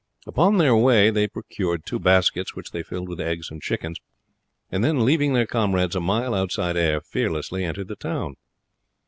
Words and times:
Upon 0.25 0.57
their 0.57 0.75
way 0.75 1.11
they 1.11 1.27
procured 1.27 1.85
two 1.85 1.99
baskets, 1.99 2.55
which 2.55 2.71
they 2.71 2.81
filled 2.81 3.07
with 3.07 3.21
eggs 3.21 3.51
and 3.51 3.61
chickens; 3.61 3.99
and 4.71 4.83
then, 4.83 5.05
leaving 5.05 5.33
their 5.33 5.45
comrades 5.45 5.95
a 5.95 5.99
mile 5.99 6.33
outside 6.33 6.75
Ayr, 6.75 7.01
fearlessly 7.01 7.63
entered 7.63 7.87
the 7.87 7.95
town. 7.95 8.33